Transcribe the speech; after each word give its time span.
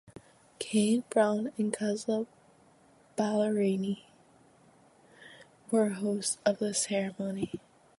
Kane 0.57 1.03
Brown 1.11 1.51
and 1.59 1.71
Kelsea 1.71 2.25
Ballerini 3.15 4.05
were 5.69 5.89
hosts 5.89 6.39
of 6.43 6.57
the 6.57 6.73
ceremony. 6.73 7.51